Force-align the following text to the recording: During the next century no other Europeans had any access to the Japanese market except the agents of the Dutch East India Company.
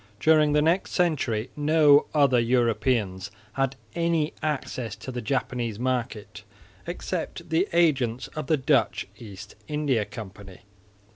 During 0.19 0.53
the 0.53 0.63
next 0.63 0.93
century 0.93 1.51
no 1.55 2.07
other 2.11 2.39
Europeans 2.39 3.29
had 3.53 3.75
any 3.93 4.33
access 4.41 4.95
to 4.95 5.11
the 5.11 5.21
Japanese 5.21 5.77
market 5.77 6.43
except 6.87 7.51
the 7.51 7.67
agents 7.71 8.25
of 8.29 8.47
the 8.47 8.57
Dutch 8.57 9.05
East 9.19 9.53
India 9.67 10.03
Company. 10.03 10.61